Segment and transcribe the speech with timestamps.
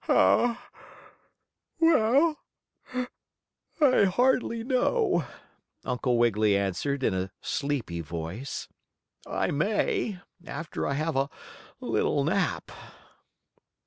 [0.05, 0.57] Ho!
[1.79, 2.39] Well,
[3.79, 5.27] I hardly know,"
[5.85, 8.67] Uncle Wiggily answered, in a sleepy voice.
[9.27, 11.29] "I may, after I have a
[11.79, 12.71] little nap."